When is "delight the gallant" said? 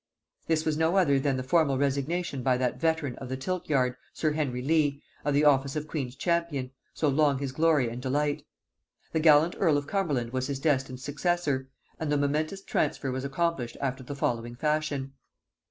8.01-9.53